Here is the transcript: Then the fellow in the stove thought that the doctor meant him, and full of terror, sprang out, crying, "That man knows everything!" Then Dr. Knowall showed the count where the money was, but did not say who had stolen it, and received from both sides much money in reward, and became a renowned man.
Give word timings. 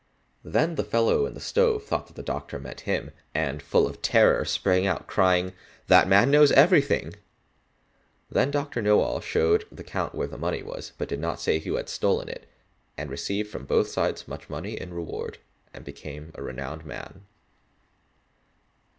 Then 0.43 0.77
the 0.77 0.83
fellow 0.83 1.27
in 1.27 1.35
the 1.35 1.39
stove 1.39 1.83
thought 1.83 2.07
that 2.07 2.15
the 2.15 2.23
doctor 2.23 2.57
meant 2.57 2.81
him, 2.89 3.11
and 3.35 3.61
full 3.61 3.85
of 3.85 4.01
terror, 4.01 4.43
sprang 4.45 4.87
out, 4.87 5.05
crying, 5.05 5.53
"That 5.89 6.07
man 6.07 6.31
knows 6.31 6.51
everything!" 6.53 7.17
Then 8.27 8.49
Dr. 8.49 8.81
Knowall 8.81 9.21
showed 9.21 9.65
the 9.71 9.83
count 9.83 10.15
where 10.15 10.25
the 10.25 10.39
money 10.39 10.63
was, 10.63 10.91
but 10.97 11.07
did 11.07 11.19
not 11.19 11.39
say 11.39 11.59
who 11.59 11.75
had 11.75 11.87
stolen 11.87 12.29
it, 12.29 12.47
and 12.97 13.11
received 13.11 13.51
from 13.51 13.65
both 13.67 13.89
sides 13.89 14.27
much 14.27 14.49
money 14.49 14.71
in 14.73 14.91
reward, 14.91 15.37
and 15.71 15.85
became 15.85 16.31
a 16.33 16.41
renowned 16.41 16.83
man. 16.83 17.27